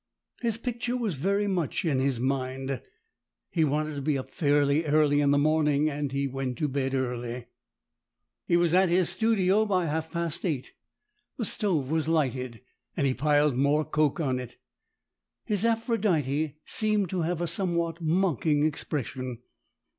His 0.41 0.57
picture 0.57 0.97
was 0.97 1.17
very 1.17 1.45
much 1.45 1.85
in 1.85 1.99
his 1.99 2.19
mind. 2.19 2.81
He 3.51 3.63
wanted 3.63 3.93
to 3.93 4.01
be 4.01 4.17
up 4.17 4.31
fairly 4.31 4.83
early 4.85 5.21
in 5.21 5.29
the 5.29 5.37
morning, 5.37 5.91
and 5.91 6.11
he 6.11 6.25
went 6.25 6.57
to 6.57 6.67
bed 6.67 6.95
early. 6.95 7.45
He 8.47 8.57
was 8.57 8.73
at 8.73 8.89
his 8.89 9.09
studio 9.09 9.63
by 9.63 9.85
half 9.85 10.11
past 10.11 10.43
eight. 10.43 10.71
The 11.37 11.45
stove 11.45 11.91
was 11.91 12.07
lighted, 12.07 12.61
and 12.97 13.05
he 13.05 13.13
piled 13.13 13.55
more 13.55 13.85
coke 13.85 14.19
on 14.19 14.39
it. 14.39 14.57
His" 15.45 15.63
Aphrodite" 15.65 16.55
seemed 16.65 17.11
to 17.11 17.21
have 17.21 17.39
a 17.39 17.45
somewhat 17.45 18.01
mocking 18.01 18.65
expression. 18.65 19.37